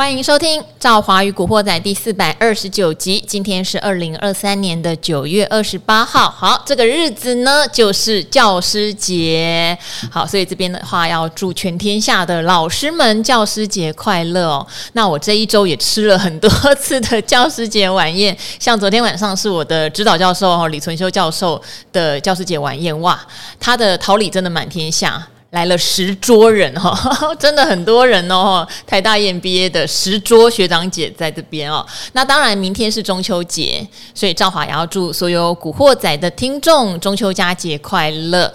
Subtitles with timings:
[0.00, 3.22] 欢迎收听《赵华与古惑仔》第四百二十九集。
[3.28, 6.30] 今天是二零二三年的九月二十八号。
[6.30, 9.76] 好，这个日子呢，就是教师节。
[10.10, 14.66] 好，所以这边的话要祝全天下的老师们教师节快乐哦。
[14.94, 21.60] 那我这一周也吃了很多次的教师节晚宴，像昨天晚上是我的指导教授哦，李存修教授
[21.92, 23.20] 的教师节晚宴，哇，
[23.60, 25.28] 他的桃李真的满天下。
[25.50, 26.94] 来了十桌人哈，
[27.38, 28.66] 真的很多人哦。
[28.86, 31.84] 台大 EMBA 的十桌学长姐在这边哦。
[32.12, 38.52] 那当然，明天是中秋节，所以赵华也要祝所有古惑仔的听众中秋佳节快乐。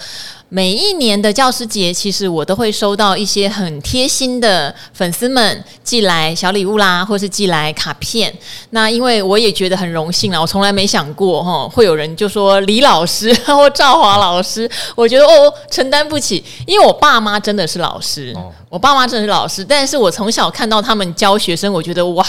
[0.50, 8.34] 每一年的教师节，其实我都会收到一些很贴心的粉丝们寄来小礼物啦，或是寄来卡片。
[8.70, 18.34] 那因为我也觉得很荣幸啦，我从来没想过哈，会有人就说李老师或赵华老师，我觉得哦，承担不起，因为我爸妈真的是老师，
[18.70, 22.26] 我爸妈真的是老师，但是我从小看到他们教学生，我觉得哇。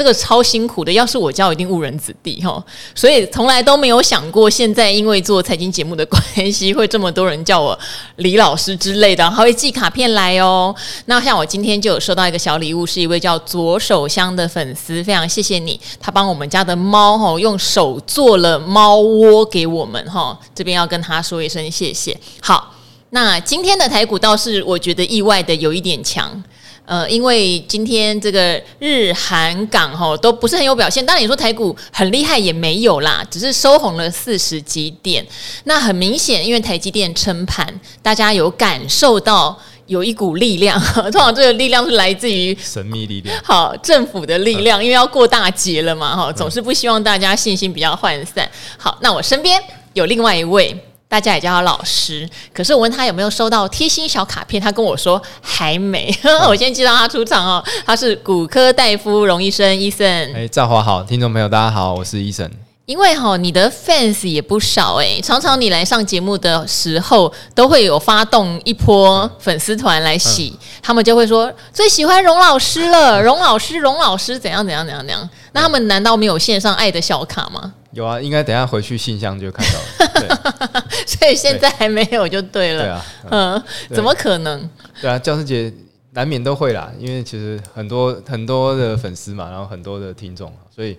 [0.00, 2.64] 这个超辛苦的，要是我教，一定误人子弟哈。
[2.94, 7.78] 所以从来都没有想过，现在因为做财经节目的关系，会这么多人叫我
[8.16, 10.74] 李老师之类的，还会寄卡片来哦。
[11.04, 22.18] 那像我今天就有收到一个小礼物，是一位叫左手香的粉丝，非常谢谢你，他帮我们家的猫哈用手做了猫窝给我们哈，这边要跟他说一声谢谢。
[22.40, 22.74] 好，
[23.10, 26.42] 那今天的台股倒是我觉得意外的有一点强。
[26.90, 35.24] 呃，因为今天这个日韩港哈都不是很有表现，当然你说台股很厉害也没有啦，只是收红了四十几点。
[35.66, 37.64] 那很明显，因为台积电撑盘，
[38.02, 40.80] 大家有感受到有一股力量，
[41.12, 48.50] 通常这个力量是来自于神秘力量，好政府的力量，因为要过大节了嘛，哈，总是不希望大家信心比较涣散。
[48.76, 50.76] 好，那我身边有另外一位。
[51.10, 56.08] 大家也叫他老师，可是我问他有没有收到贴心小卡片，他跟我说还没。
[56.48, 60.06] 我先介绍他出场哦，他是骨科大夫荣医生，医生。
[60.32, 62.48] 哎，赵华好，听众朋友大家好，我是医生。
[62.90, 75.30] 因为哈，你的 fans 也不少哎，常常你来上节目的时候，都会有发动一波粉丝团来洗，嗯、他们就会说最喜欢荣老师了， 荣老师，荣老师怎样怎样怎样怎样。
[75.52, 77.72] 那他们难道没有线上爱的小卡吗？
[77.92, 80.84] 有啊，应该等一下回去信箱就看到了。
[81.06, 82.82] 所以现在还没有就对了。
[82.82, 83.62] 对啊，嗯，
[83.94, 84.68] 怎么可能？
[85.00, 85.72] 对啊，教师节
[86.14, 90.98] 难免都会啦，因为其实很多很多的粉丝嘛，然后很多的听众，所以。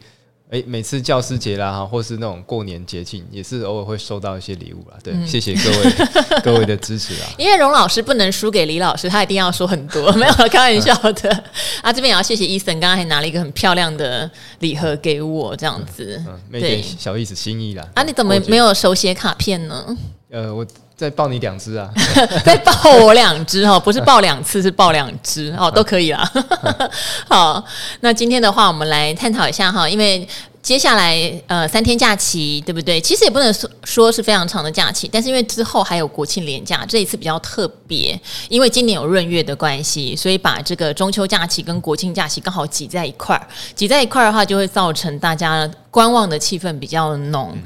[0.51, 4.97] 诶，每次教师节啦，哈，或是那种过年节庆，也是偶尔会收到一些礼物啦。
[5.01, 7.29] 对，嗯、谢谢各位 各位的支持啊！
[7.39, 11.29] 因为荣老师不能输给李老师，他一定要说很多，没有开玩笑的。
[11.29, 11.43] 嗯、
[11.83, 14.29] 啊，这边也要谢谢伊森，刚刚还拿了一个很漂亮的
[14.59, 17.87] 礼盒给我，这样子，嗯，没点小意思心意啦。
[17.93, 19.97] 啊，你怎么没有手写卡片呢？
[20.31, 20.65] 呃，我
[20.95, 21.89] 再抱你两只啊，
[22.45, 22.71] 再抱
[23.03, 26.31] 我两只哈，不是抱两次，是抱两只哦，都可以啦。
[27.27, 27.61] 好，
[27.99, 30.27] 那今天的话，我们来探讨一下哈，因为。
[30.63, 33.01] 接下来呃三天假期对不对？
[33.01, 47.51] 其实也不能说说是非常长的假期，但是因为之后还有国庆连假，这一次比较特别，因为今年有闰月的关系，所以把这个中秋假期跟国庆假期刚好挤在一块儿，挤在一块儿的话，就会造成大家观望的气氛比较浓。
[47.53, 47.61] 嗯、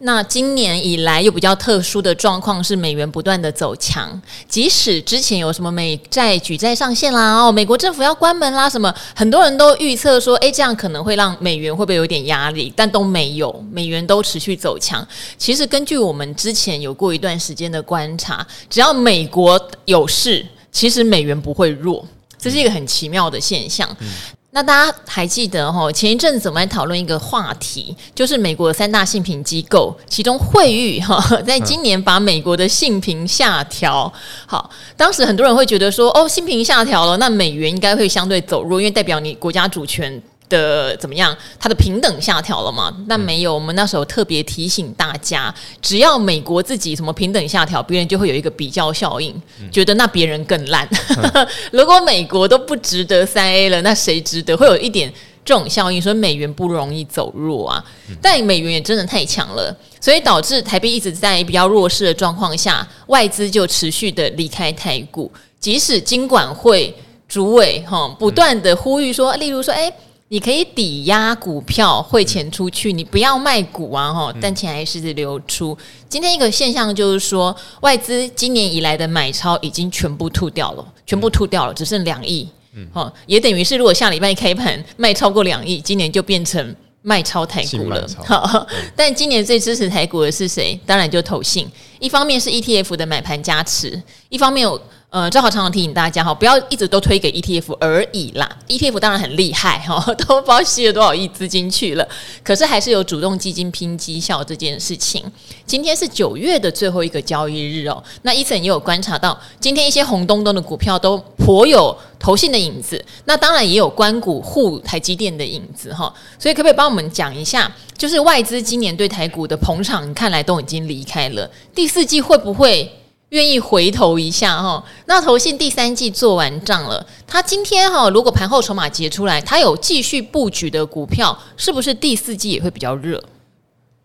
[0.00, 12.50] 那今年以来又比较特殊的状况是美元不断的走强，即使之前有什么美债举债上限啦，哦，美国政府要关门啦，什么很多人都预测说，诶，这样可能会让美元会不会有点压。
[12.50, 12.72] 力？
[12.74, 15.06] 但都没有，美元都持续走强。
[15.38, 22.04] 其实根据我们之前有过一段时间的观察，只要美国有事，其实美元不会弱，
[22.36, 23.88] 这是一个很奇妙的现象。
[24.00, 24.08] 嗯、
[24.52, 25.90] 那大家还记得哈？
[25.92, 34.12] 前一阵子我们来讨论一个话题，就是美国三大信评机构，其中惠誉哈，在今年把美国的信评下调。
[34.46, 40.20] 好，当时很多人会觉得说，哦，信评下调了，那美元应该会相对走弱，因为代表你国家主权。
[40.50, 41.34] 的怎么样？
[41.58, 42.94] 它的平等下调了嘛？
[43.08, 43.54] 但没有。
[43.54, 49.34] 我们那时候特别提醒大家，只要美国自己什么平等下调，别人就会有一个比较效应，
[49.72, 50.86] 觉得那别人更烂。
[51.72, 54.54] 如果美国都不值得三 A 了，那谁值得？
[54.56, 55.10] 会有一点
[55.44, 57.82] 这种效应，所以美元不容易走弱啊。
[58.20, 65.30] 但美元也真的太强了，所以导致台币一直在比较弱势的状况下，外资就持续的离开台股。
[65.60, 66.94] 即使金管会
[67.28, 69.92] 主委哈不断的呼吁说，例如说，哎。
[70.32, 75.76] 你可以抵押股票汇钱出去，你不要卖股啊，哈，但钱还是流出。
[76.08, 88.06] 今天一个现象就是说，外资今年以来的买超已经全部吐掉了，全部吐掉了，只剩两亿，嗯，哈，也等于是如果下礼拜开盘卖超过两亿，今年就变成卖超台股了。
[88.24, 90.78] 好，但今年最支持台股的是谁？
[90.86, 91.68] 当然就投信。
[91.98, 94.80] 一方面是 ETF 的买盘加持，一方面有。
[95.10, 98.48] 呃，正好常常提醒大家哈，不要一直都推给 ETF 而已啦。
[98.68, 102.08] ETF 当然很厉害哈， 都不知道吸了多少亿资金去了，
[102.44, 105.24] 可是还是有主动基金拼绩效这件事情。
[105.66, 116.14] 今天是九月的最后一个交易日哦，那伊森也有观察到，今天一些红咚咚的股票都颇有投信的影子，那当然也有关股护台积电的影子哈。
[116.38, 117.68] 所以可不可以帮我们讲一下，
[117.98, 122.88] 就是外资今年对台股的捧场，看来都已经离开了，第四季会不会？
[123.30, 133.22] 愿意回头一下哈，那投信第三季做完账了，他今天哈，如果盘后筹码结出来，他有继续布局的股票，是不是第四季也会比较热？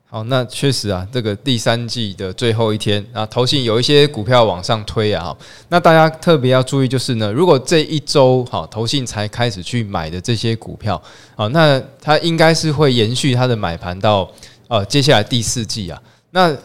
[0.07, 5.35] 好，那确实啊，这个第三季的最后一天啊，投信有一些股票往上推啊，
[5.69, 11.01] 那大家特别要注意就是呢，如果这一周哈投信才开始去买的这些股票
[11.35, 14.29] 啊，那它应该是会延续它的买盘到
[14.67, 15.99] 呃接下来第四季啊，
[16.29, 16.55] 那。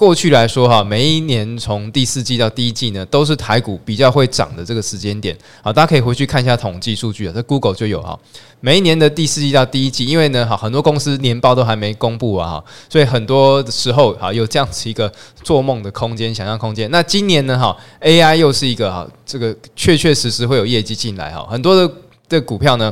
[0.00, 5.36] 过去来说哈，每一年从第四季到第一季呢，都是台股比较会涨的这个时间点。
[5.60, 8.18] 啊，大家可以回去看一下统计数据啊，在 Google 就有哈。
[8.60, 15.12] 每一年的第四季到第一季，因为呢，哈，很多公司年报都还没公布啊，哈，所以很多时候哈，有这样子一个
[15.42, 16.90] 做梦的空间、想象空间。
[16.90, 21.94] 那今年呢，哈，AI 又是一个哈，这个确确实实会有业绩进来哈，很多的
[22.26, 22.90] 的股票呢，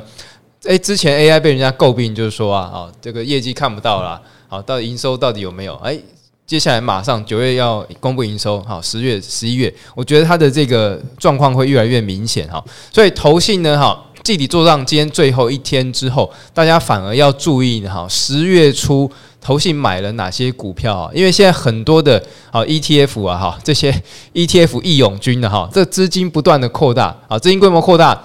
[0.64, 5.74] 诶，之前 AI 被人家诟病，就是说啊，啊，这个业绩看不到啦，好，到底营收到底有没有？
[5.76, 5.98] 诶。
[6.48, 12.64] 接下来马上九月要公布营收，好，十月、十一月，我觉得它的这个状况会越来越明显哈。
[12.90, 19.10] 所以投信呢，哈，季底做账今天最后一天之后，大家反而要注意哈，十月初
[19.42, 21.10] 投信买了哪些股票啊？
[21.14, 22.16] 因为现在很多的
[22.50, 23.94] 啊 ETF 啊哈，这些
[24.32, 28.18] ETF 义勇军的哈，这资金不断的扩大啊，资金规模扩大，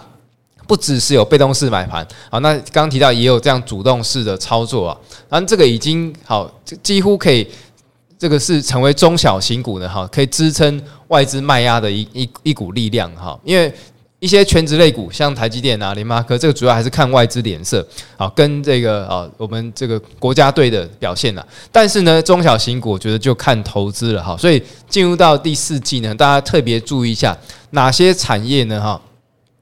[0.65, 4.97] 不只是有被动式买盘啊，那刚刚提到也有这样主动式的操作啊，
[5.27, 6.49] 那这个已经好，
[6.81, 7.45] 几乎可以。
[8.23, 13.37] 这个是成为中小型股的哈，可以支撑外资卖压的一一一股力量哈。
[13.43, 13.69] 因为
[14.17, 17.85] 一些全职类股，像台积电啊、联发科，这个主要还是看外资脸色
[18.15, 21.45] 啊，跟这个啊我们这个国家队的表现啊。
[21.69, 24.37] 但是呢，中小型股我觉得就看投资了哈。
[24.37, 27.37] 所以进入到第四季呢，大家特别注意一下
[27.71, 29.01] 哪些产业呢哈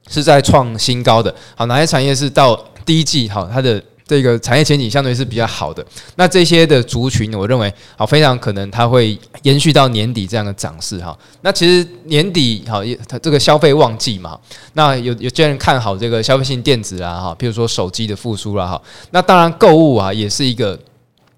[0.07, 2.55] 是在创新高的，好，哪些产业是到
[2.85, 3.83] 第一季好它的。
[4.11, 5.81] 这个产业前景相对是比较好的，
[6.17, 11.17] 那这些的族群，我认为好非常可能它会延续到年底这样的涨势哈。
[11.43, 14.37] 那其实年底好也，它这个消费旺季嘛，
[14.73, 18.81] 那有有些人看好这个消费性电子啊哈，比如说手机的复苏啦哈。
[19.11, 20.77] 那当然购物啊也是一个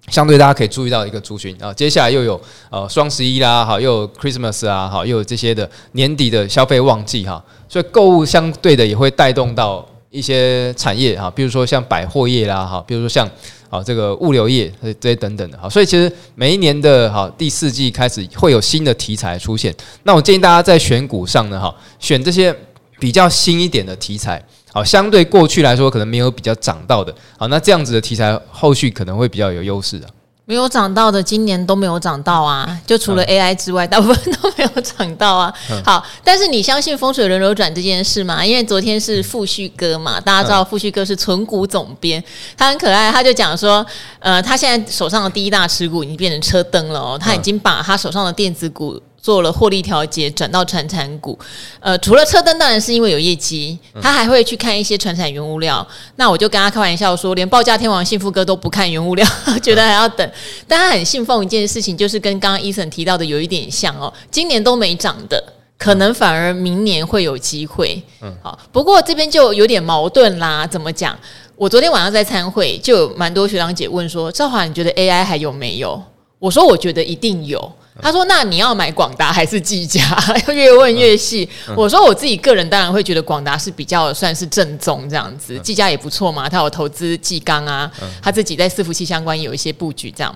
[0.08, 1.72] 相对大家可以注意到一个族群啊。
[1.72, 2.40] 接下来又有
[2.70, 9.86] 呃双十一啦哈，又有 Christmas 啊哈，又有这些的年底的消费旺季哈，所以购物相对的也会带动到。
[10.14, 13.28] 一些产业哈，比如说像百货业啦哈，比如说像
[13.68, 19.74] 啊这个物流业这些等等的哈，所以其实每一年的哈第四季开始会有新的题材出现。
[20.04, 22.54] 那我建议大家在选股上呢哈，选这些
[23.00, 24.40] 比较新一点的题材，
[24.72, 30.06] 好，相对过去来说可能没有比较涨到的，好，那这样子的题材后续可能会比较有优势的。
[30.46, 32.78] 没有涨到的，今年都没有涨到啊！
[32.86, 35.52] 就除了 AI 之外， 大部分都没有涨到啊。
[35.82, 38.44] 好，但是你相信风水轮流转这件事吗？
[38.44, 42.22] 因为昨天是富旭哥嘛，大家知道富旭哥是存股总编，
[42.58, 43.84] 他很可爱，他就讲说，
[44.18, 49.00] 呃，他现在手上的第一大持股已经变成车灯了哦，他已经把他手上的电子股。
[49.24, 51.38] 做了获利调节，转到传产股。
[51.80, 55.86] 呃，除了车灯，当然是因为有业绩，他还会去看一些传产原物料。
[56.16, 59.26] 那我就跟他开玩笑说，连报价天王幸福哥都不看原物料，
[59.64, 60.30] 觉得还要等。
[60.68, 64.12] 但他很信奉一件事情，就是跟刚刚 Eason 提到的有一点像哦。
[64.30, 65.42] 今年都没涨的，
[65.78, 68.02] 可能反而明年会有机会。
[68.20, 68.58] 嗯，好。
[68.70, 70.66] 不过这边就有点矛盾啦。
[70.66, 71.18] 怎么讲？
[71.56, 76.02] 我昨天晚上在参会，就有蛮多学长姐问说：“赵华，你觉得 AI 还有没有？”
[76.38, 77.72] 我说：“我觉得一定有。”
[78.02, 80.02] 他说：“那你要买广达还是技嘉？”
[80.52, 81.48] 越问越细。
[81.76, 86.48] 我说：“我自己个人当然会觉得广达是比较算是正宗这样子，技嘉也不错嘛。
[86.48, 87.88] 他有投资技钢啊，
[88.20, 90.34] 他自己在伺服器相关有一些布局这样。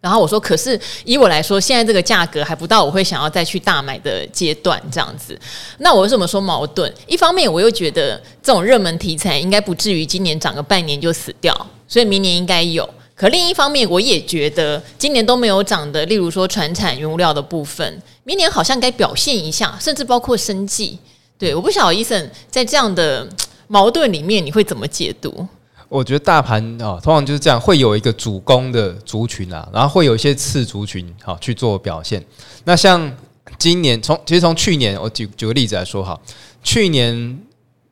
[0.00, 5.38] 然后我说：‘可是以我来说，现在这个价格还不到我会想要再去大买的阶段这样子。
[5.78, 6.92] 那我为什么说矛盾？
[7.06, 11.54] 一方面我又觉得这种热门题材应该不至于今年涨个半年就死掉，
[11.86, 12.88] 所以明年应该有。”
[13.20, 20.98] 可另一方面，我也觉得今年都没有涨的，例如说船产原物料的部分，明年好像该表现一下，甚至包括生技。
[21.36, 23.28] 对，我不晓得 Eason 在这样的
[23.68, 25.46] 矛盾里面，你会怎么解读？
[25.90, 32.24] 我觉得大盘啊，通常就是这样，会有一个主攻的族群啊，然后会有一些次族群好去做表现。
[32.64, 33.14] 那像
[33.58, 36.18] 今年从其实从去年，我举举个例子来说哈，
[36.62, 37.38] 去年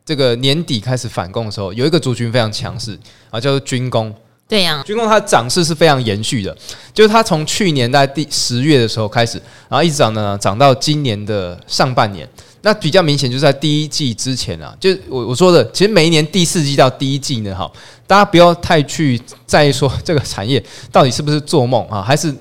[0.06, 4.10] 这个年底开始反攻的时候，有一个族群非常强势啊，叫做军工。
[4.48, 6.56] 对呀、军工它涨势是非常延续的，
[6.94, 12.26] 就是它从去年在第十月的时候开始，然后一直涨呢，涨到今年的上半年。
[12.62, 17.70] 那比较明显就是在第一季之前啊，就我我说的，其实每一年第四季到第一季呢，哈，
[18.06, 22.34] 大家不要太去在意说这个产业到底是不是做梦啊，还是。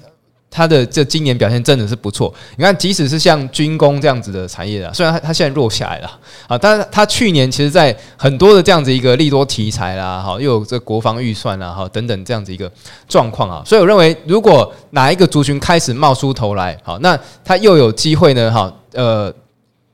[0.50, 12.72] 它的这今年表现真的是不错，你看，即使是像军工这样子的产业啊，虽然它它现在弱下来了啊，但是它去年其实在很多的这样子一个利多题材啦，哈，又有这国防预算啦，哈，等等这样子一个
[13.08, 19.32] 状况啊，所以我认为，如果哪一个族群开始冒出头来，好，那它又有机会呢，哈，呃，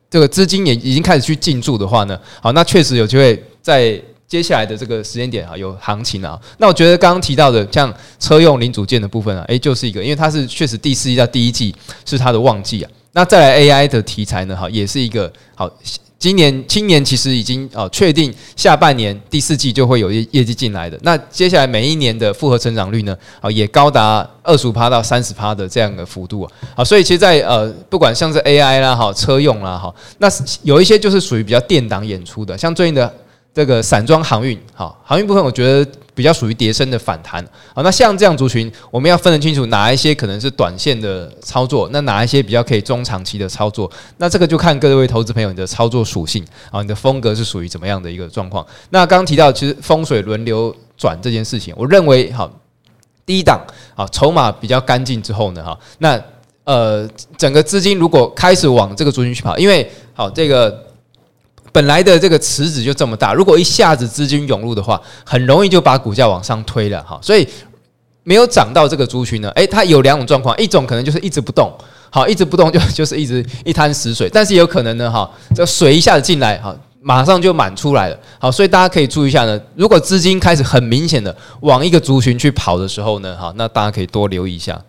[0.10, 4.00] 这个资金也已经开始去进驻的话呢，好，那确实有机会在。
[4.33, 6.39] 接下来的这个时间点啊，有行情啊。
[6.57, 12.89] 那我觉得刚刚提到的像车用零组件的部分啊，诶，就是一个，因为它是确实第四季到第一季是它的旺季啊。
[13.11, 15.71] 那再来 AI 的题材呢，哈，也是一个好。
[16.17, 20.97] 今年今年其实已经哦确定下半年第四季就会有业业绩进来的。
[21.03, 26.51] 那接下来每一年的复合成长率呢，啊，也高达二十五趴到三十趴的这样的幅度啊。
[26.75, 30.27] 好，所以其实在呃，不管像是 AI 啦，哈，车用啦，哈，那
[30.63, 33.13] 有一些就是属于比较电档演出的，像最近的。
[33.53, 37.45] 这个散装航运，好，航运部分我觉得比较属于叠升的反弹，
[37.75, 48.65] 好，那像这样族群，我们要分得清楚哪一些可能是短线的操作，那哪一些比较可以中长期的操作，那这个就看各位投资朋友你的操作属性啊，你的风格是属于怎么样的一个状况。
[48.89, 52.51] 那刚刚提到其实风水轮流转这件事情，我认为好，
[53.24, 53.63] 第一档
[53.95, 56.19] 好，筹码比较干净之后呢，哈，那
[56.63, 57.07] 呃
[57.38, 60.88] 整个资金如果开始往这个族群去跑，因为好这个。
[61.74, 67.20] 本来的这个池子就这么大，如果一下子资金涌入的话，很容易就把股价往上推了哈。
[67.20, 67.46] 所以
[68.24, 71.74] 没有涨到这个族群呢，诶，它有两种状况，一种可能就是一直不动，
[72.12, 84.80] 好，一直不动就 就是一直一滩死水，但是有可能呢，哈，这水一下子进来，哈，马上就满出来了，好，所以大家可以注意一下呢，如果资金开始很明显的往一个族群去跑的时候呢，哈，那大家可以多留意一下。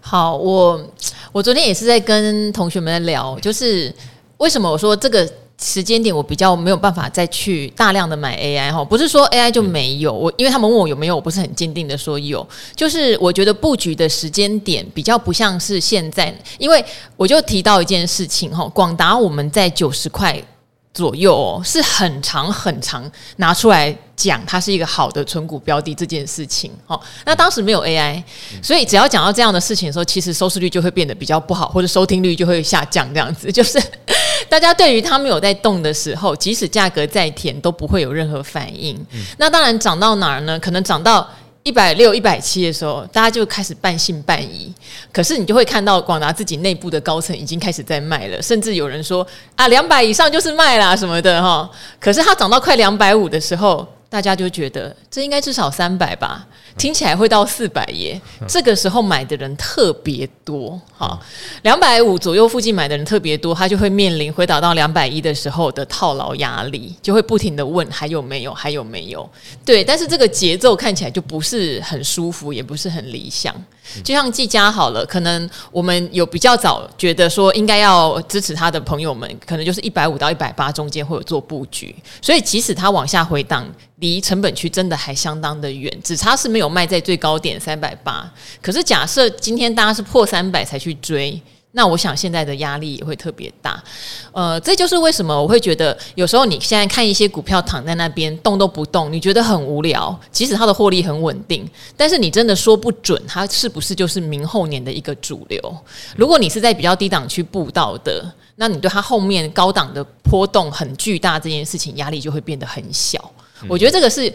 [0.00, 0.80] 好，我
[1.32, 3.92] 我昨天也是在跟同学们在聊，就是
[4.36, 5.26] 为什么我说这个。
[5.60, 12.46] 时间点我比较没有办法再去大量的买 AI 哈，不是说 AI 就没有我，因为他们问我有没有，我不是很坚定的说有，
[12.76, 16.84] 就是我觉得布局的时间点比较不像是现在，因为
[17.16, 20.40] 我就提到一件事情哈，广达我们在九十块
[20.94, 28.22] 左右哦，是很长很长拿出来讲它是一个好的存股标的这件事情哦，那当时没有 AI，
[28.62, 33.82] 所以只要讲到这样的事情的时候，其实收视率就会变得比较不好，或者收听率就会下降，这样子就是。
[34.48, 38.96] 大家对于它没有在动的时候，即使价格再甜，都不会有任何反应。
[39.12, 40.58] 嗯、那当然涨到哪儿呢？
[40.58, 41.28] 可能涨到
[41.62, 44.72] 一百六、一百七的时候，大家就开始半信半疑。
[45.12, 51.68] 可是你就会看到广达自己内部的高层已经开始在卖了，甚至有人说啊，两百以上就是卖啦什么的哈。
[52.00, 56.46] 可是它涨到快两百五的时候，大家就觉得这应该至少三百吧。
[56.78, 61.18] 听起来会到四百耶，这个时候买的人特别多，哈，
[61.62, 69.28] 两百五左右附近买的人特别多，他就会面临回档到两百一的时候的套牢压力，就会不停的问还有没有，还有没有？
[69.64, 73.54] 对，但是这个节奏看起来就不是很舒服，也不是很理想。
[74.04, 83.66] 就像技嘉好了，可能我们有比较早觉得说应该要支持他的朋友们，可能就是一百五到一百八中间会有做布局，所以即使它往下回档，
[83.96, 88.30] 离成本区真的还相当的远，只差是没有卖在最高点三百八。
[88.60, 91.40] 可是假设今天大家是破三百才去追。
[91.72, 93.80] 那我想现在的压力也会特别大，
[94.32, 100.18] 呃，这就是为什么我会觉得有时候你现在看一些股票躺在那边动都不动，你觉得很无聊。
[100.32, 105.76] 即使它的获利很稳定，但是你真的说不准它是不是就是明后年的一个主流。
[106.16, 108.24] 如果你是在比较低档区布道的，
[108.56, 113.30] 那你对它后面高档的波动很巨大这件事情压力就会变得很小。
[113.68, 114.32] 我觉得这个是。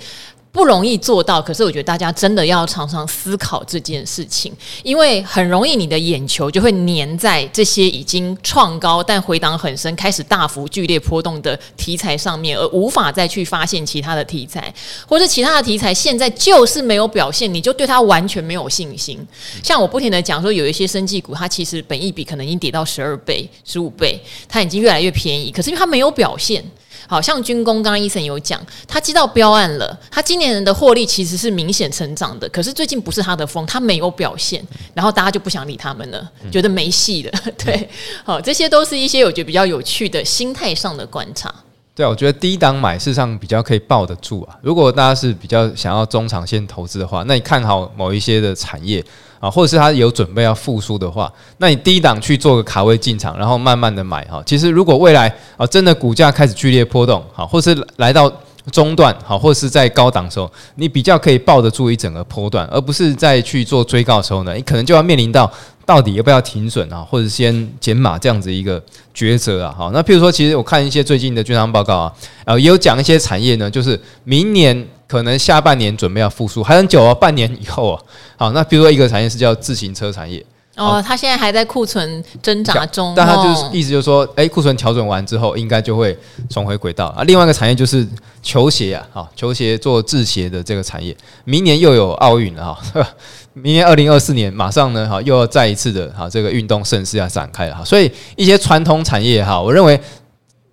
[0.54, 14.72] 不容易做到，可是我觉得大家真的要常常思考这件事情，因为很容易你的眼球就会粘在这些已经创高但回档很深、开始大幅剧烈波动的题材上面，而无法再去发现其他的题材，
[15.08, 19.20] 或者其他的题材现在就是没有表现，你就对它完全没有信心。
[19.64, 26.64] 像我不停的讲说，有一些生技股，它其实本益比可能已经跌到十二倍、十五倍，它已经越来越便宜，可是因为它没有表现。
[27.08, 37.32] 好像军工，刚刚医生有讲，他接到标案了，他今年人的获利其实是明显成长的，可是最近不是他的风，他没有表现，然后大家就不想理他们了，觉得没戏了。
[37.64, 37.90] 对，
[38.24, 41.54] 好，这些都是一些我觉得比较有趣的心态上的观察。
[41.96, 44.58] 对啊，我觉得低档买事实上比较可以抱得住啊。
[44.64, 49.04] 如果大家是比较想要中长线投资的话，那你看好某一些的产业。
[49.44, 54.42] 啊，或者是他有准备要复苏的话，那你低档去做个卡位进场，然后慢慢的买哈。
[54.46, 58.32] 其实如果未来啊真的股价开始剧烈波动，好，或是来到
[58.72, 65.52] 中段好，或是在高档时候，你比较可以抱得住一整个波段，而不是在去做追高的时候呢，你可能就要面临到
[65.86, 68.82] 到底要不要停损啊，或者先减码这样子一个
[69.14, 69.76] 抉择啊。
[69.78, 72.14] 好，那譬如说，其实我看一些最近的券商报告啊，
[72.46, 78.02] 呃，也有讲一些产业呢，就是明年可能下半年准备要复苏，还很久啊，半年以后啊。
[78.38, 80.46] 好，那比如说一个产业是叫自行车产业。
[80.76, 86.18] 哦，它现在还在库存挣扎中，但它就是意思就是说，哎，库存调整完之后，应该就会
[86.50, 87.24] 重回轨道啊。
[87.26, 88.08] 另外一个产业就是
[88.42, 93.08] 球鞋啊，好，球鞋做制鞋的这个产业，明年又有奥运了哈，
[93.54, 100.02] 明年二零二四年马上呢，哈，又要再一次的哈这个运动盛世要展开了哈，所以一些传统产业哈，我认为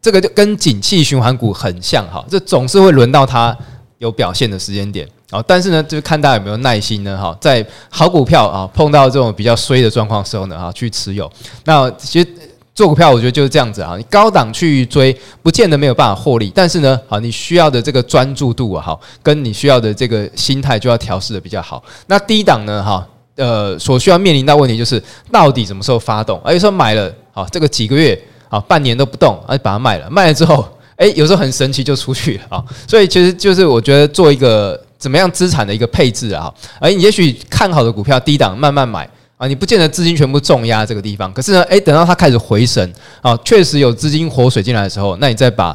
[0.01, 3.55] 这个就跟景气循环股很像哈，这总是会轮到它
[4.01, 5.07] 有表现的时间点。
[5.31, 7.17] 好，但是呢，就是看大家有没有耐心呢？
[7.17, 11.31] 哈，在好股票啊碰到这种比较衰的状况时候呢，哈，去持有。
[11.65, 12.29] 那其实
[12.75, 13.95] 做股票，我觉得就是这样子啊。
[13.97, 21.83] 你高档去追，不见得没有办法获利，但是呢，好，你需要的这个专注度啊，哈，跟你需要的这个心态就要调试的比较好。
[22.07, 26.41] 那低档呢，哈，呃，所需要面临到问题就是到底什么时候发动？
[26.43, 30.67] 而且说买了，好，这个几个月，好，半年都不动，而且把它卖了，卖了之后，
[31.01, 32.65] 哎，有时候很神奇就出去了啊。
[32.87, 34.81] 所以其实就是我觉得做一个。
[35.01, 36.53] 怎么样资产的一个配置啊？
[36.79, 41.33] 哎你也许看好的股票低档慢慢买啊，你不见得资金全部重压这个地方。
[41.33, 42.87] 可是呢，诶，等到它开始回升
[43.23, 45.75] 啊，确实有资金活水进来的时候，那你再把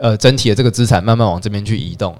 [0.00, 2.12] 呃整体的这个资产慢慢往这边去移动。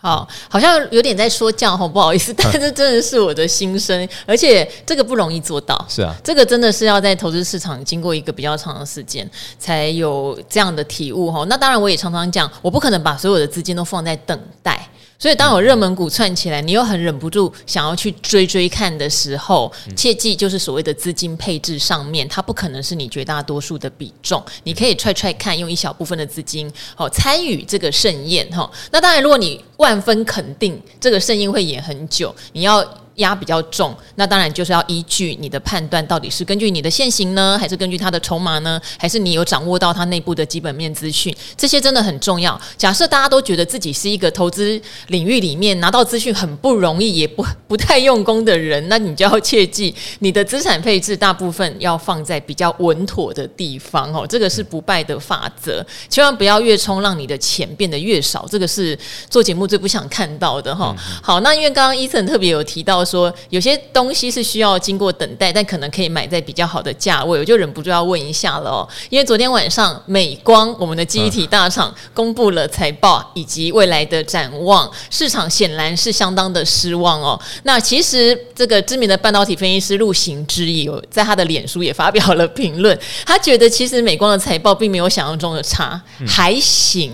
[0.00, 5.84] 好，好像有点在说教，哈不好意思，但这真的是我的心声，而且这个不容易做到。
[5.88, 9.28] 是啊，这个真的是要在投资市场经过一个比较长的时间
[9.58, 11.44] 才有这样的体悟哈。
[11.50, 14.88] 那当然，我也常常讲，我不可能把所有的资金都放在等待。
[15.20, 24.42] 所以，当有热门股窜起来，你又很忍不住想要去追追看的时候，切记就是所谓的资金配置上面，它不可能是你绝大多数的比重。
[24.64, 28.70] 你可以踹踹看，用一小部分的资金好参与这个盛宴哈。
[28.90, 32.82] 那当然，如果你万分肯定这个盛宴会演很久，你要。
[33.20, 41.34] 压比较重，那当然就是要依据你的判断，到底是根据你的现行呢，还是根据他的筹码呢，还是你有掌握到他内部的基本面资讯？
[41.56, 42.60] 这些真的很重要。
[42.76, 54.26] 假设大家都觉得自己是一个投资领域里面拿到资讯很不容易，也不不太用功的人，那你就要切记，你的资产配置大部分要放在比较稳妥的地方哦。
[54.26, 58.46] 这个是不败的法则，千万不要越冲让你的钱变得越少。
[58.50, 60.96] 这个是做节目最不想看到的哈。
[61.22, 63.04] 好，那因为刚刚 Eason 特别有提到。
[63.10, 68.88] 说有些东西是需要经过等待，但可能可以买在比较好的价位，我就忍不住要问一下了哦。
[69.08, 77.40] 因为昨天晚上美光我们的记忆体大厂公布了财报以及未来的展望，市场显然是相当的失望哦。
[77.64, 82.96] 那其实这个知名的半导体分析师陆行之有在他的脸书也发表了评论，
[83.26, 87.12] 他觉得其实美光的财报并没有想象中的差，还行。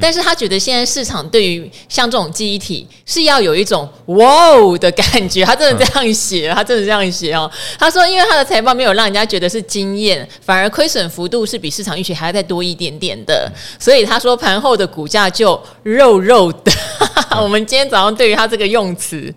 [0.00, 7.50] 但是他觉得现在市场对于像这种记忆体是要有一种哇哦的感觉，他真的这样写，他真的这样写哦。
[7.78, 16.72] 他说，因为他的财报没有让人家觉得是惊艳，反而亏损幅度是比市场预期还要再多一点点的，所以他说盘后的股价就肉肉的。
[17.40, 19.32] 我们今天早上对于他这个用词，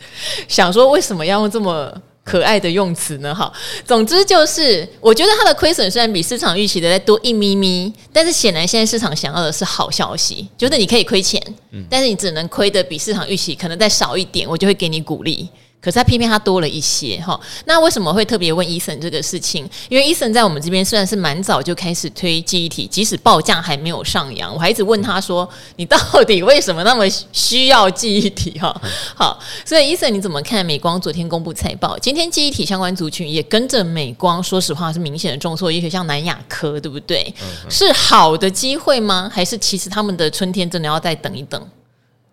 [0.47, 1.91] 想说为什么要用这么？
[2.29, 3.33] 可爱的用词呢？
[3.33, 3.51] 哈，
[3.83, 11.41] 总之就是，我觉得它的亏损虽然比市场预期的再多一咪咪，但是显然现在市场想要的是好消息，就是你可以亏钱，
[11.89, 15.49] 但是你只能亏的比市场预期可能再少一点，我就会给你鼓励。
[15.81, 19.69] 可是他偏偏他多了一些哈，那为什么会特别问 Eason 这个事情？
[19.87, 28.81] 因为 Eason 在我们这边虽然是蛮早就开始推记忆体，即使报价还没有上扬，我还一直问他说：“你到底为什么那么需要记忆体？”哈，
[29.15, 31.97] 好，所以 Eason 你怎么看美光昨天公布财报？
[31.97, 37.33] 今天记忆体相关族群也跟着美光，说实话是明显的重挫，也许像南亚科，对不对？
[37.69, 39.31] 是好的机会吗？
[39.33, 41.69] 还是其实他们的春天真的要再等一等？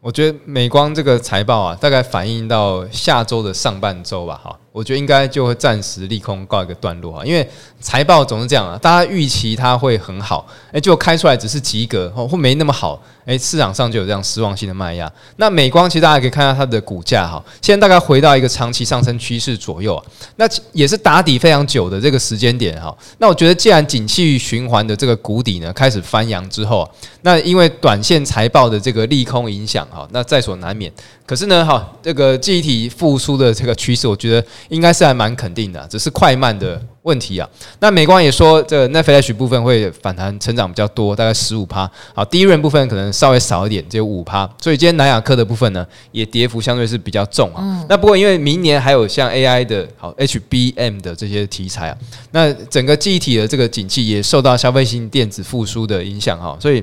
[0.07, 4.57] 我觉得美光这个财报啊，大概反映到下周的上半周吧，哈。
[4.71, 7.45] 我觉得应该就会暂时利空告一个段落啊，因为
[7.81, 15.13] 财报总是这样啊，大家预期它会很好，诶，就开出来只是及格或没那么好，诶，市场上就有这样失望性的卖压。
[15.37, 20.05] 那美光其实大家可以看到它的股价哈，现在大概回到一个长期上升趋势左右啊，
[20.37, 22.97] 那也是打底非常久的这个时间点哈。
[23.19, 26.89] 那我觉得既然景气循环的这个谷底呢开始翻扬之后，
[27.23, 30.93] 那因为短线财报的这个利空影响哈，那在所难免。
[31.27, 37.49] 可是呢，哈，这个记忆体复苏的这个趋势，我觉得应该是还蛮肯定的，只是快慢的问题啊。
[37.81, 41.91] 那美光也说，这个 NAND Flash 部分会反弹成长比较多，大概十五趴。
[42.13, 44.47] 好，DRAM 部分可能稍微少一点，只有五趴。
[44.61, 47.87] 所以今天南亚科的部分呢，也跌幅相对是比较重啊。
[47.89, 51.99] 那不过因为明年还有像 AI 的好 HBM 的这些题材啊，
[52.33, 56.83] 那整个记忆体的这个景气也受到消费性电子复苏的影响哈，所以。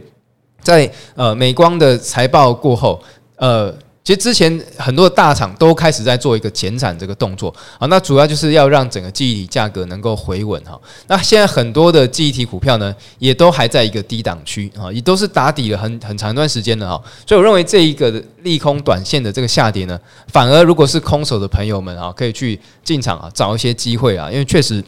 [0.62, 2.98] 在呃美光的财报过后，
[3.36, 3.76] 呃。
[4.04, 10.78] 其实之前很多大厂都开始在做一个减产这个动作啊，那主要就是要让整个记忆体价格能够回稳哈。
[11.08, 17.02] 那现在很多的记忆体股票呢，也都还在一个低档区啊，也都是打底了很很长一段时间了哈。
[17.26, 18.12] 所以我认为这一个
[18.42, 24.84] 利空短线的这个下跌呢，反而如果是空手的朋友们啊，可以去进场啊，找一些机会啊，因为确实。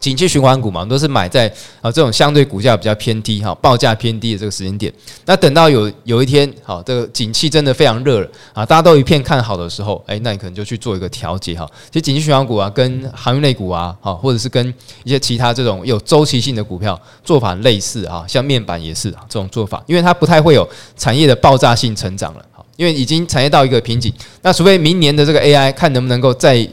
[0.00, 4.92] 景气循环股嘛，都是买在啊这种相对股价比较偏低哈，报价偏低的这个时间点。
[5.26, 11.68] 那等到有有一天，好，这个景气真的非常热了啊，大家都一片看好的时候，诶，那你可能就去做一个调节哈。
[11.90, 26.68] 其实景气循环股啊，跟航运类股啊，好，或者是跟一些其他这种有周期性的股票做法类似啊，像面板也是这种做法，因为它不太会有产业的爆炸性成长了，好，因为已经产业到一个瓶颈，那除非明年的这个 AI 看能不能够再。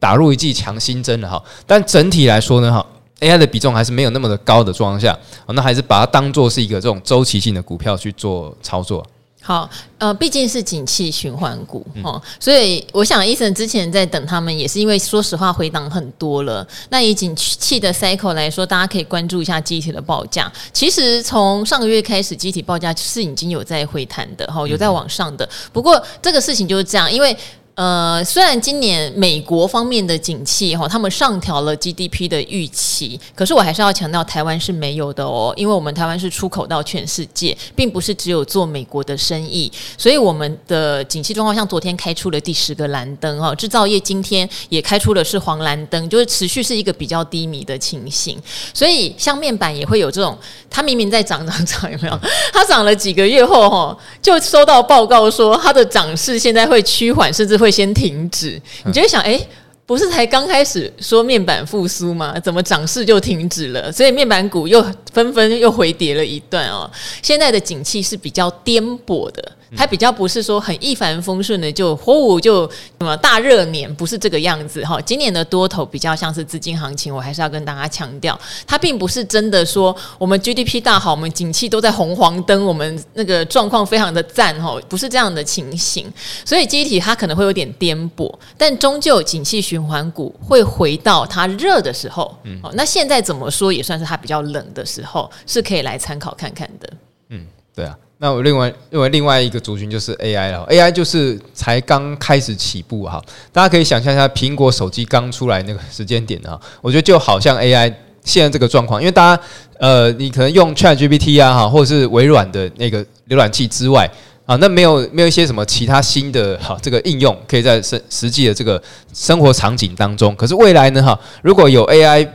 [0.00, 2.84] 打入一剂强心针了哈，但整体来说呢哈
[3.20, 9.04] ，AI 的比重还是没有那么的高的状况下，那还是把它当做是一个这种周期性的股票去做操作。
[9.40, 16.66] 好，呃，毕竟是景气循环股哦，所以我想，Eason 之前在等他们，也是因为说实话回档很多了。
[16.90, 20.52] 那以景气的 cycle 来说，大家可以关注一下机体的报价。
[20.72, 25.48] 其实从上个月开始，机体报价是已经有在回弹的哈，有在往上的。
[25.72, 27.34] 不过这个事情就是这样，因为。
[27.78, 48.36] 呃，虽然今年美国方面的景气哈，他们上调了 GDP 的预期，可是我还是要强调，台湾是没有的哦，因为我们台湾是出口到全世界，并不是只有做美国的生意，所以我们的景气状况像昨天开出了第十个蓝灯哈，制造业今天也开出了是黄蓝灯，就是持续是一个比较低迷的情形，
[48.74, 50.36] 所以像面板也会有这种，
[50.68, 52.20] 它明明在涨涨涨，有没有？
[52.52, 53.96] 它涨了几个月后哈，
[54.28, 57.68] 就收到报告说它的涨势现在会趋缓，甚至会。
[57.78, 59.40] 先停止，你就会想，哎，
[59.86, 62.34] 不是才刚开始说面板复苏吗？
[62.40, 63.92] 怎么涨势就停止了？
[63.92, 66.90] 所以面板股又纷纷又回跌了一段哦。
[67.22, 69.52] 现在的景气是比较颠簸的。
[69.76, 75.00] 它比较不是说很一帆风顺的就呼就什么大热年，不是这个样子哈。
[75.00, 86.10] 今年的多头比较像是资金行情，我还是要跟大家强调，它并不是真的说我们 GDP 大好，我们景气都在红黄灯，我们那个状况非常的赞哈，不是这样的情形。
[86.44, 92.36] 所以记忆体它可能会有点颠簸，但终究景气循环股会回到它热的时候。
[92.44, 96.90] 嗯，那现在怎么说也算是它比较冷的时候，是可以来参考看看的。
[97.30, 97.96] 嗯，对啊。
[98.20, 109.42] 那我另外认为另外一个族群就是 AI 了，AI 就是才刚开始起步哈，大家可以想象一下苹果手机刚出来那个时间点哈，我觉得就好像 AI 现在这个状况，因为大家
[109.78, 114.10] 呃，你可能用 ChatGPT 啊哈，或者是微软的那个浏览器之外
[114.46, 118.82] 啊，那没有没有一些什么其他新的哈这个应用可以在实实际的这个
[119.14, 122.28] 生活场景当中，可是未来呢哈，如果有 AI。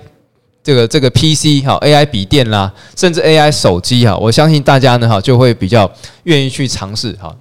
[0.64, 5.92] 这个这个 PC 哈 AI 笔电啦，甚至 AI 手机哈，我相信大家呢哈就会比较
[6.24, 7.36] 愿意去尝试哈。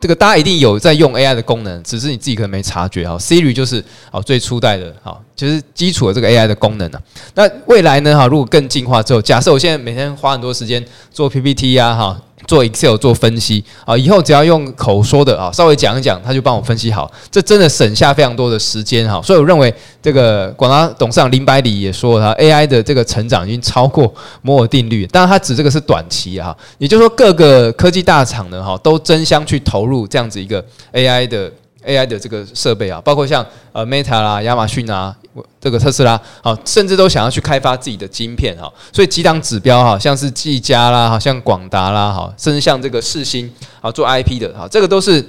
[0.00, 3.16] 这个大家一定有在用 AI 的功能，只是你自己可能没察觉哈。
[3.18, 6.98] Siri 就是哦最初代的哈，就是基础的这个 AI 的功能呢。
[7.34, 12.20] 那未来呢哈，如果更进化之后，假设我现在每天花很多时间做 PPT 呀哈。
[12.46, 19.20] 做 Excel 做分析啊，以后只要用口说的啊，稍微讲一讲，他就帮我分析好，这真的省下非常多的时间哈。
[19.22, 31.50] 所以我认为这个广达董事长林百里也说他 AI 的这个成长已经超过摩尔定律，当然他指这个是短期啊，也就是说各个科技大厂呢哈都争相去投入这样子一个 AI 的。
[31.86, 35.14] AI 的这个设备啊，包括像呃 Meta 啦、亚马逊啊、
[35.60, 45.24] 这个特斯拉，好，甚至都想要去开发自己的晶片哈，所以几档指标哈，像是技嘉啦，好像广达啦，哈，甚至像这个世星啊，做 IP 的哈，这个都是。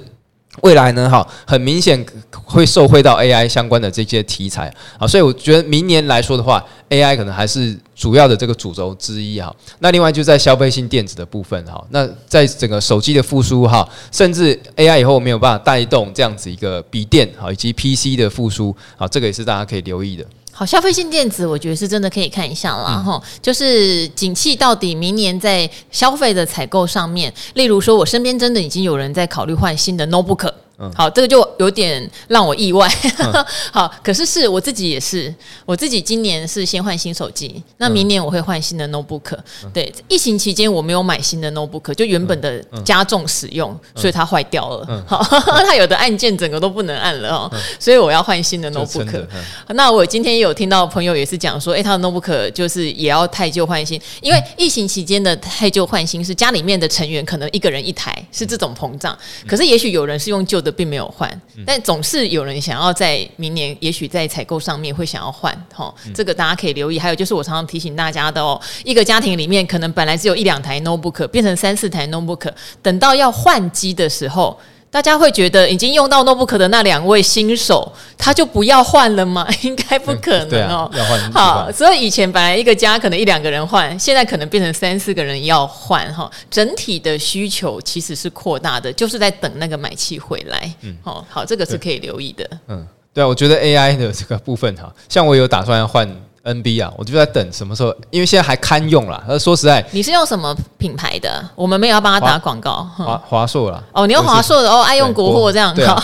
[0.62, 2.04] 未来呢，哈，很明显
[2.44, 9.54] 会受惠到 AI 相关的这些题材啊，所以我觉得明年来说的话，AI 可能还是主要的这个主轴之一哈。
[9.80, 20.24] 那另外就在消费性电子的部分哈，那在整个手机的复苏哈，甚至 AI 以后没有办法带动这样子一个笔电哈以及 PC 的复苏啊，这个也是大家可以留意的。
[20.58, 23.02] 好，消费性电子，我觉得是真的可以看一下啦。
[23.04, 30.50] 哈、嗯，就是景气到底明年在消费的采购上面，例如说，我身边真的已经有人在考虑换新的 notebook。
[30.78, 32.86] 嗯、好，这个就有点让我意外。
[33.18, 35.34] 嗯、 好，可是是我自己也是，
[35.64, 39.36] 我自己今年是先换新手机，那明年我会换新的 notebook。
[39.64, 44.86] 嗯、对，疫情期间我没有买新的 notebook，就原本的加重使用，嗯、所以它坏掉了。
[44.88, 45.22] 嗯、好，
[45.64, 49.24] 它有的按键整个都不能按了哦，嗯、所以我要换新的 notebook。
[49.68, 59.16] 那我今天也有听到朋友也是讲说，诶，他的 notebook 就是也要太旧换新，因为疫情期间的太旧换新是家里面的成员可能一个人一台，是这种膨胀。
[59.46, 60.76] 可是也许有人是用旧的。
[60.76, 61.26] 并没有换，
[61.56, 66.98] 嗯、但总是有人想要在明年，也许在采购上面会想要换，哈、嗯，这个大家可以留意。
[66.98, 72.52] 还有就是我常常提醒大家的哦，一个家庭里面可能本来只有一两台 notebook，变成三四台 notebook，
[72.82, 74.54] 等到要换机的时候。
[74.90, 79.46] 大家会觉得已经用到 notebook 的那两位新手，他就不要换了吗？
[79.62, 80.90] 应该不可能哦。
[80.94, 81.32] 要换。
[81.32, 86.30] 好，所以以前本来一个家可能一两个人换，现在可能变成三四个人要换哈。
[86.50, 90.72] 整体的需求其实是扩大的，就是在等那个买气回来。
[90.82, 92.48] 嗯，好，好，这个是可以留意的。
[92.68, 96.08] 嗯，对啊，我觉得 AI 的这个部分哈，像我有打算要换。
[96.46, 99.22] NB 啊，我就在等什么时候，因为现在还堪用啦。
[99.28, 101.44] 呃，说实在，你是用什么品牌的？
[101.54, 102.88] 我们没有要帮他打广告。
[102.96, 103.82] 华华硕啦。
[103.92, 105.74] 哦，你用华硕的哦，爱用国货这样。
[105.74, 105.94] 对啊，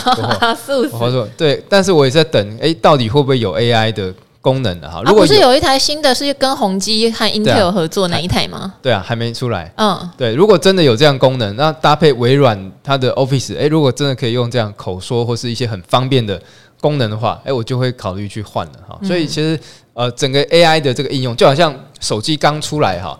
[0.91, 5.01] 华硕对，但是我也在等，哎、欸，到底会不会有 AI 的功能的哈？
[5.05, 8.73] 如果、啊、不是有一台新的，是跟宏基和 Intel 合作哪一台吗？
[8.81, 9.71] 对啊，还没出来。
[9.77, 16.41] 嗯，对，如果真的有这样功能，那搭配微软它的 Office，哎、欸，如果真的可以用这样口说或是一些很方便的
[16.83, 18.99] 功能的话，哎、欸，我就会考虑去换了哈。
[19.07, 19.57] 所以其实。
[19.95, 23.15] 呃，整个 AI 的这个应用就好像手机刚出来哈，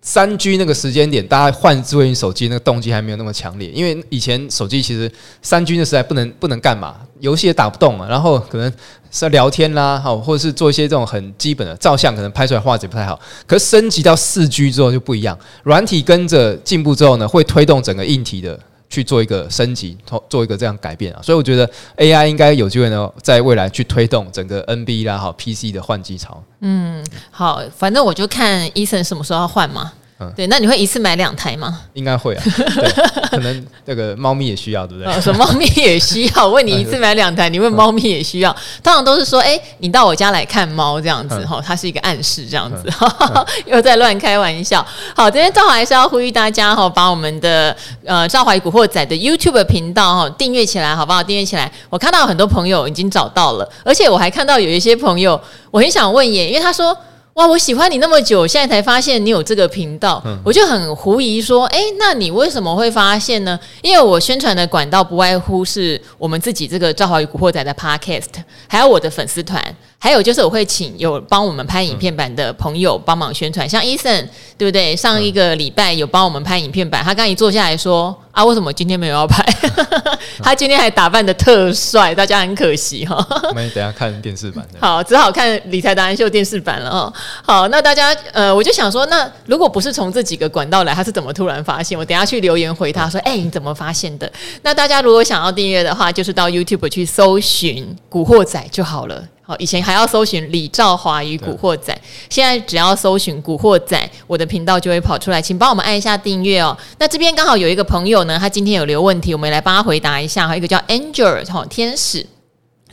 [0.00, 8.72] 三 G 那个时间点，大家换智慧型手机那个动机还没有那么强烈，因为以前手机其实三 G 的时代不能不能干嘛，游戏也打不动啊，然后可能
[9.10, 13.20] 是聊天啦，哈，或者是做一些这种很基本的照相，可能拍出来画质不太好。
[13.46, 18.58] 可是升级到四 G 之后就不一样，软体跟着进步之后呢，会推动整个硬体的。
[18.90, 26.42] 去做一个升级，做做一个这样改变啊，所以我觉得 AI 应该有机会呢，在未来去推动整个 NB 啦，好 PC 的换机潮。
[26.60, 29.92] 嗯，好，反正我就看 Eason 什么时候要换嘛。
[30.20, 31.80] 嗯、对，那你会一次买两台吗？
[31.94, 32.90] 应该会啊，对，
[33.30, 35.20] 可能那个猫咪也需要，对不对？
[35.20, 42.86] 说猫咪也需要，问你一次买两台，你问猫咪也需要，通常都是说，哎，你到我家来看猫这样子哈，它是一个暗示这样子，
[43.64, 44.86] 又在乱开玩笑。
[45.16, 51.22] 好，今天正好还是要呼吁大家哈，把我们的呃赵华古惑仔的 YouTube 频道哈订阅起来，好不好？
[51.22, 56.94] 订阅起来，我看到很多朋友已经找到了，而且我还看到有一些朋友，我很想问耶，因为他说。
[57.40, 63.58] 哇，我喜欢你那么久，现在才发现你有这个频道，嗯、我就很狐疑说，哎，那你为什么会发现呢？
[63.80, 68.26] 因为我宣传的管道不外乎是我们自己这个《赵华与古惑仔》的 Podcast，
[68.68, 69.58] 还有我的粉丝团，
[70.02, 74.96] 还有就是我会请有帮我们拍影片版的朋友帮忙宣传，嗯、像 Eason 对不对？
[74.96, 78.16] 上一个礼拜有帮我们拍影片版，他刚一坐下来说。
[78.32, 79.44] 啊，为什么今天没有要拍？
[80.40, 83.16] 他今天还打扮的特帅，大家很可惜哈。
[83.48, 84.64] 我们等下看电视版。
[84.78, 87.12] 好，只好看理财达人秀电视版了哦。
[87.42, 91.98] 好，那大家呃，我就想说，那如果不是从这几个管道来，他是怎么突然发现？
[91.98, 94.32] 我等下去留言回他说，哎、欸，你怎么发现的？
[94.62, 99.20] 那大家如果想要订阅的话，就是到 YouTube 去搜寻《古惑仔》就好了。
[99.58, 101.96] 以前还要搜寻李兆华与古惑仔，
[102.28, 106.76] 现在只要搜寻古惑仔，我的频道就会跑出来，请帮我们按一下订阅哦。
[106.98, 110.56] 那这边刚好有一个朋友呢，他今天有留问题，我们来帮他回答一下哈。
[110.56, 112.26] 一个叫 Angel 哈天使。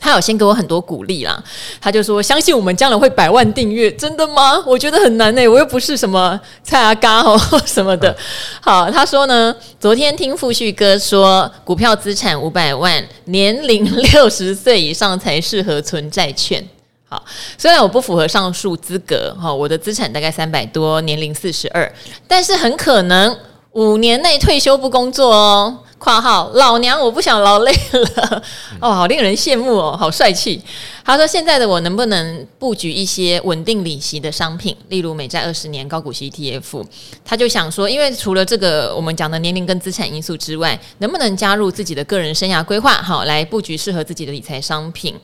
[0.00, 1.42] 他有先给我很多鼓励啦，
[1.80, 4.62] 他就说相信我们将来会百万订阅，真的吗？
[4.66, 8.16] 我觉得很难呢、我又不是什么蔡阿嘎哦 什么的。
[8.60, 16.66] 好，他说呢，昨天听富旭哥说，股票资产五百万，年龄 六十岁以上才适合存债券。
[17.08, 17.24] 好，
[17.56, 21.90] 虽然我不符合上述资格哈，我的资产大概三百多，年龄四十二，
[22.26, 23.34] 但是很可能
[23.72, 25.78] 五年内退休不工作哦。
[26.00, 28.42] 括号老娘我不想劳累了
[28.80, 30.62] 哦，好令人羡慕哦，好帅气。
[31.04, 36.84] 他说：“现在的我能不能布局一些稳定利息的商品，例如美债二十年高股息 ETF？”
[37.24, 45.14] 他就想说，因为除了这个我们讲的年龄跟资产因素之外，能不能加入自己的个人生涯规划，好来布局适合自己的理财商品？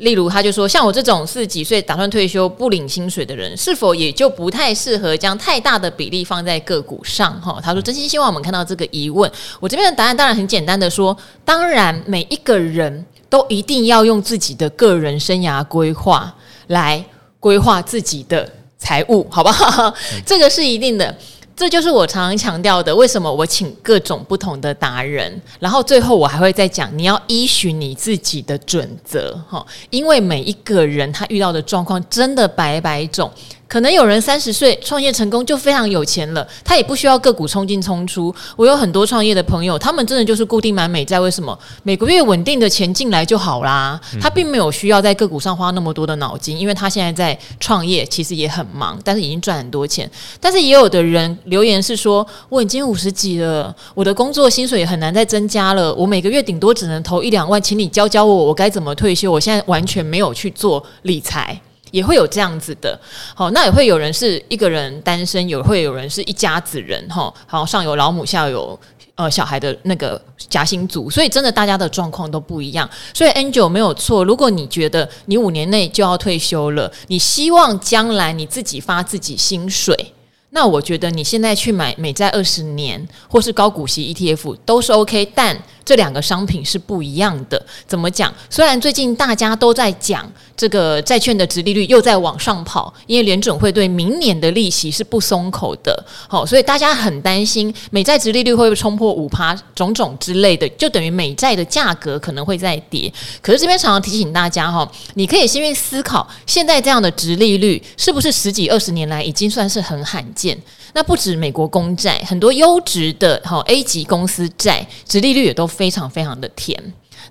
[0.00, 7.40] 例如，他就说，像我这种四十几岁打算退休不领薪水的人，是否也就不太适合将太大的比例放在个股上？
[7.40, 9.30] 哈，他说，真心希望我们看到这个疑问。
[9.60, 16.34] 我这边的答案当然很简单的说，当然每一个人都一定要用自己的个人生涯规划
[16.68, 17.04] 来
[17.38, 19.94] 规划自己的财务，好不好？
[20.26, 21.14] 这个是一定的。
[21.60, 33.30] 这就是我常常强调的，为什么我请各种不同的达人，然后最后我还会再讲，你要依循你自己的准则，哈，因为每一个人他遇到的状况真的百百种。
[33.70, 38.34] 可能有人三十岁创业成功就非常有钱了，他也不需要个股冲进冲出。
[38.56, 41.56] 我有很多创业的朋友，他们真的就是固定买美债，为什么？
[41.84, 50.10] 每个月稳定的钱进来就好啦，他并没有需要在个股上花那么多的脑筋，因为他现在在创业，其实也很忙，但是已经赚很多钱。
[50.40, 59.30] 但是也有的人留言是说，我已经五十几了，我的工作薪水也很难再增加了，我每个月顶多只能投一两万，请你教教我，我该怎么退休？
[59.30, 61.60] 我现在完全没有去做理财。
[61.90, 62.98] 也会有这样子的，
[63.34, 68.78] 好，那也会有人是一个人单身，有会有人是一家子人，哈，好，上有老母，下有
[69.14, 72.88] 呃小孩的那个夹心组，所以真的大家的状况都不一样。
[73.12, 80.14] 所以 Angel 没有错，如果你觉得你五年内就要退休了，你希望将来你自己发自己薪水。
[80.52, 85.56] 那我觉得你现在去买美债二十年或是高股息 ETF 都是 OK，但
[85.90, 87.60] 这两个商品是不一样的。
[87.84, 88.32] 怎么讲？
[88.48, 103.12] 虽然最近大家都在讲这个债券的殖利率又在往上跑，因为联准会对明年的利息是不松口的，好，所以大家很担心美债殖利率会不会冲破五趴，种种之类的，就等于美债的价格可能会再跌。
[103.42, 110.56] 可是这边常常提醒大家哈，你可以先去思考，现在这样的殖利率是不是十几二十年来已经算是很罕见。
[110.92, 116.76] 那不止美国公债，很多优质的哈 A 级公司债，殖利率也都非常非常的甜。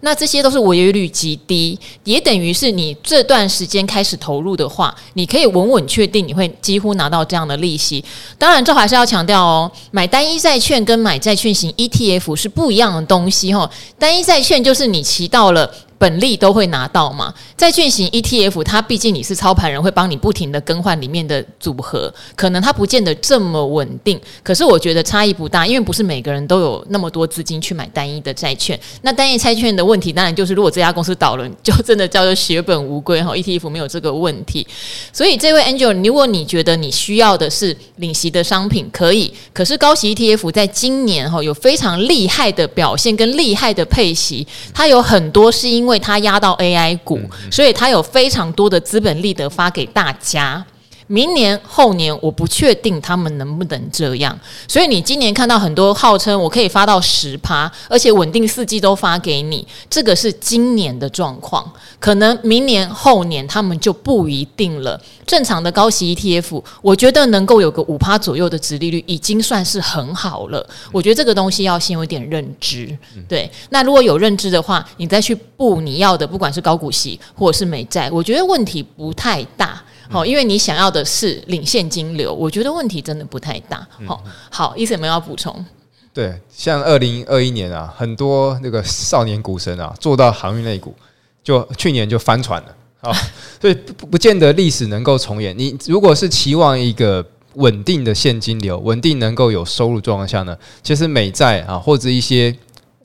[0.02, 8.04] 那这些都是违约率极低，也等于是你这段时间开始投入的话，你可以稳稳确定你会几乎拿到这样的利息。
[8.38, 13.70] 当然，这还是要强调哦，买单一债券跟买债券型 ETF 是不一样的东西哈。
[13.98, 15.70] 单一债券就是你骑到了。
[16.00, 17.32] 本利都会拿到嘛？
[17.58, 24.18] 债券型 ETF，它毕竟你是操盘人，会帮你不停的更换里面的组合，可能它不见得这么稳定。
[24.42, 28.80] 可是我觉得差异不大，因为不是每个人都有那么多资金去买单一的债券。
[29.02, 33.34] 那单一债券的问题，当然就是如果这家公司倒了，就真的叫做 血本无归哈。
[33.36, 34.66] ETF 没有这个问题，
[35.12, 39.34] 所以这位 Angel，如果你觉得你需要的是领息的商品，可以。
[39.52, 45.89] 可是高息 ETF 在今年哈有非常厉害的表现跟厉害的配息，它有很多是因。
[45.90, 47.20] 因为它压到 AI 股，
[47.52, 50.64] 所以它有非常多的资本利得发给大家。
[51.12, 61.68] 明年后年我不确定他们能不能这样，所以你今年看到很多号称我可以发到十趴，而且稳定四季都发给你，这个是今年的状况。
[62.00, 65.02] 可能明年后年他们就不一定了。
[65.26, 70.64] 正常的高息 ETF，我觉得能够有个五趴左右的值利率，已经算是很好了。
[70.92, 72.96] 我觉得这个东西要先有点认知，
[73.28, 73.50] 对。
[73.72, 79.82] 那如果有认知的话，你再去布你要的，不管是高股息或者是美债，我觉得问题不太大。
[80.10, 83.88] 好，因为你想要的是领现金流，我觉得问题真的不太大。
[84.08, 85.64] 好，好，医生有没有要补充？
[86.12, 90.96] 对，像二零二一年啊，很多那个少年股神啊，做到航运类股，
[91.44, 92.76] 就去年就翻船了。
[93.02, 93.14] 啊，
[93.62, 95.56] 所以不不见得历史能够重演。
[95.56, 102.54] 你如果是期望一个稳定的现金流，稳定能够有收入状况下呢，其实美债啊，或者一些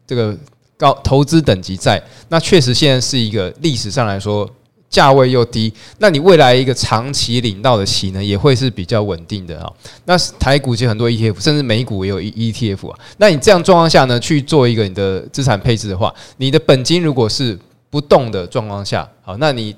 [0.07, 0.35] 这个
[0.79, 4.51] 高投资等级债，那确实现在是一个历史上来说。
[4.95, 9.69] 价位又低，那你未来一个长期领到的息呢，也会是比较稳定的啊。
[10.05, 12.99] 那台股其实很多 ETF，甚至美股也有 ETF 啊。
[13.17, 17.59] 那你这样状况下呢，去做一个你的资产配置的话，你的本金如果是
[17.91, 19.75] 不动的状况下，好，那你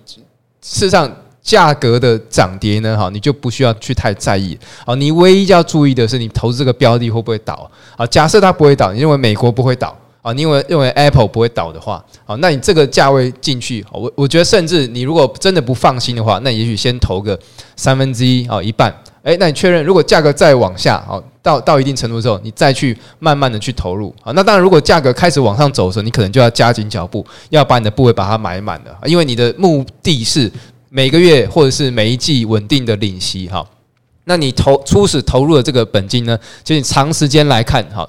[0.61, 4.59] 事实上价格的涨跌呢，好，你就不需要去太在意。
[4.85, 7.70] 好，你唯一要注意的是，你投资这个标的会不会倒？
[7.96, 9.96] 好，假设它不会倒，你认为美国不会倒？
[10.26, 17.38] 啊，你认为认为 Apple 不会倒的话，好，那你这个价位进去，我我觉得甚至你如果真的不放心的话，那也许先投个
[17.76, 30.50] 三分之一啊，一半，诶，那你确认如果价格再往下，好，到到一定程度之后，你再去慢慢的去投入，好，那当然如果价格开始往上走的时候，你可能就要加紧脚步，要把你的部位把它买满了，因为你的目的是
[30.88, 33.64] 每个月或者是每一季稳定的领息，哈，
[34.24, 38.04] 那你投初始投入的这个本金呢，就你长时间来看，哈。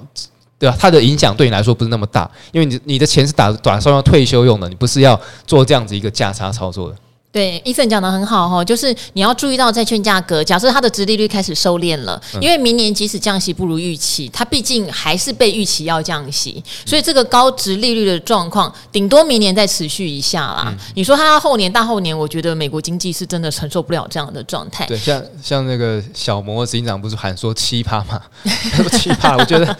[0.58, 0.76] 对吧？
[0.78, 6.96] 它的影响对你来说不是那么大，因为你你的钱是打打算要退休用的，你不是要做这样子一个价差操作的。
[7.30, 20.74] 对，医生讲的很好哈，就是你要注意到债券价格，假设它的殖利率开始收敛了，因为明年即使降息不如预期，它毕竟还是被预期要降息，所以这个高殖利率的状况，顶多明年再持续一下啦。
[20.94, 24.86] 你说它后年大后年，我觉得美国经济是真的承受不了这样的状态。
[24.86, 28.18] 对，像像那个小摩执行长不是喊说七趴嘛？
[28.98, 29.76] 七趴，我觉得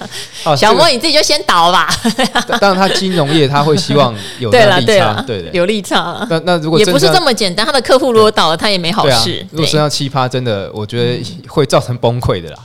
[0.54, 1.88] 小摩你自己就先倒吧。
[2.60, 4.58] 当然，他金融业他会希望有利
[4.98, 6.26] 差，对的，有利差。
[6.28, 7.32] 那那如果也不是这么。
[7.38, 9.46] 简单，他的客户如果倒了，他也没好事。
[9.52, 12.58] 如果升到七趴，真的，我觉得会造成崩溃的啦。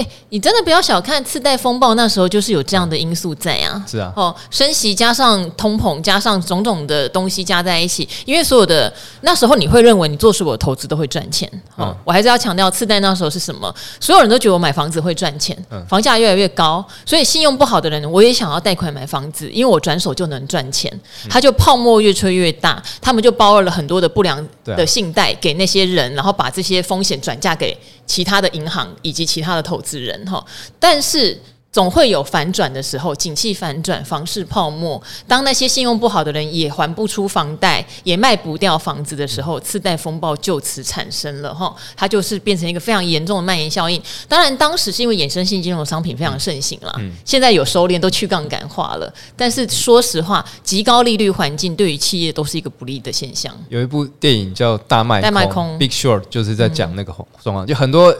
[0.00, 3.84] 哎，你真的不要小看次贷风暴，那时候就是有这样的因素在啊。
[3.86, 11.50] 是啊，哦，升息加上通膨加上种种的东西加在一起，因为所有的那时候你会认为你做所有投资都会赚钱。
[11.76, 13.74] 哦，我还是要强调，次贷那时候是什么？
[14.00, 20.90] 所有人都觉得我买房子会赚钱，房价越来越高，所以信用不好的人我也想要贷款买房子，因为我转手就能赚钱。
[21.28, 27.76] 他就泡沫越吹越大，他们就包了很多的不良的信贷给那些人，然后把这些风险转嫁给
[28.10, 30.44] 其他的银行以及其他的投资人哈，
[30.80, 31.40] 但是
[31.72, 35.00] 总会有反转的时候，景气反转，房市泡沫。
[35.28, 41.72] 当那些信用不好的人也还不出房贷，也卖不掉房子的时候，次贷风暴就此产生了哈。
[41.96, 44.02] 它就是变成一个非常严重的蔓延效应。
[44.26, 49.12] 当然，当时是因为衍生性金融商品非常盛行了，嗯、现在有收敛，都去杠杆化了。
[49.36, 53.54] 但是说实话，极高利率环境对于企业都是一个不利的现象。
[53.68, 57.14] 有一部电影叫《大卖空》，大卖空 Big Short，就是在讲那个
[57.44, 58.12] 状况，嗯、就很多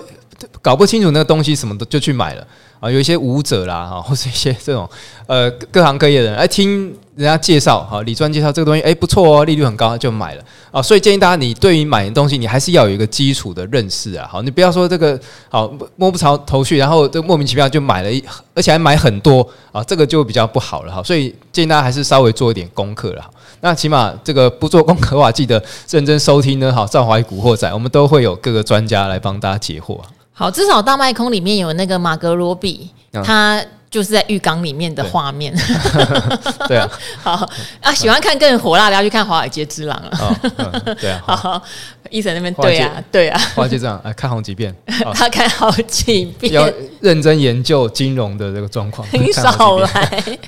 [0.62, 2.46] 搞不清楚那个东西什么的就去买了。
[2.80, 4.88] 啊，有一些舞者啦，哈，或者一些这种
[5.26, 10.80] 呃各行各业的人来听人家介绍，哈，李专介绍这个东西，哎，不错哦，利率很高，就买了啊。
[10.80, 14.26] 所以建议大家，你对于买的东西，你还是要有一个基础的认识啊。
[14.32, 15.20] 好，你不要说这个
[15.50, 18.08] 好摸不着头绪，然后就莫名其妙就买了，
[18.54, 21.02] 而且还买很多啊，这个就比较不好了哈。
[21.02, 23.30] 所以建议大家还是稍微做一点功课了。
[23.60, 26.72] 那起码这个不做功课的话，记得认真收听呢。
[26.72, 29.98] 好，赵华与古惑仔，我们都会有各个专家来帮大家解惑。
[30.32, 32.69] 好，至少大卖空里面有那个马格罗比，
[33.12, 35.52] 嗯、他就是在浴缸里面的画面。
[36.68, 36.88] 对啊，
[37.22, 37.48] 好
[37.80, 40.94] 啊，喜欢看更火辣的要去看《华尔街之狼》了。
[41.00, 41.62] 对啊， 好，
[42.10, 44.74] 医生那边对啊，对啊，华尔街之狼，哎，看好几遍，
[45.14, 49.06] 他看好几遍，要认真研究金融的这个状况。
[49.12, 50.38] 你少来，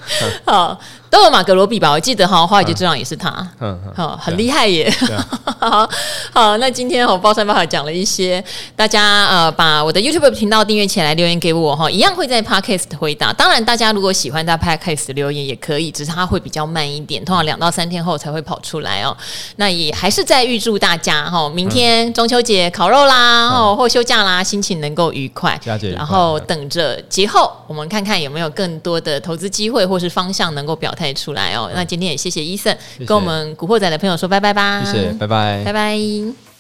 [0.45, 0.79] 好。
[1.13, 1.91] 都有马格罗比吧？
[1.91, 4.91] 我记得哈，华尔街之狼也是他，嗯，好，很厉害耶。
[5.61, 5.87] 好，
[6.33, 8.43] 好，那今天我包山包海讲了一些，
[8.75, 13.31] 大家呃把我的 YouTube 频道订阅起来，留言给我哈，一样会在 Podcast 回答。
[13.31, 19.15] 当然，大家如果喜欢在 Podcast 留言也可以，只是它会比较慢一点，通常两到三天后才会跑出来哦。
[19.57, 25.61] 那也还是在预祝大家哈，明天中秋节烤肉啦，哦或休假啦，心情能够愉快。
[25.95, 31.02] 然后等着节后，我们看看有没有更多的投资机会或是方向能够表态。
[31.15, 32.77] 出来哦，那今天也谢谢伊森，
[33.07, 36.52] 跟我们古惑仔的朋友说拜拜吧，谢谢，拜拜，拜拜。